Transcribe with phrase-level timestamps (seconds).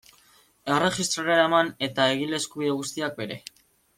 [0.75, 3.41] Erregistrora eraman eta egile eskubide guztiak bere.